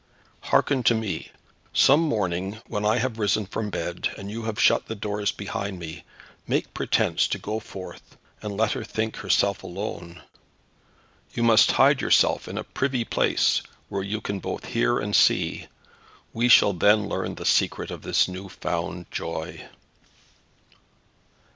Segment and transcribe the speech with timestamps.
[0.39, 1.29] Hearken to me.
[1.73, 5.77] Some morning when I have risen from bed, and you have shut the doors upon
[5.77, 6.03] me,
[6.47, 10.23] make pretence to go forth, and let her think herself alone.
[11.35, 15.67] You must hide yourself in a privy place, where you can both hear and see.
[16.33, 19.69] We shall then learn the secret of this new found joy."